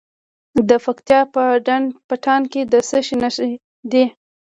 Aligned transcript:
د 0.69 0.71
پکتیا 0.85 1.19
په 1.33 1.43
ډنډ 1.65 1.87
پټان 2.07 2.41
کې 2.51 2.61
د 2.71 2.73
څه 2.89 2.97
شي 3.05 3.15
نښې 3.21 3.49
دي؟ 3.91 4.05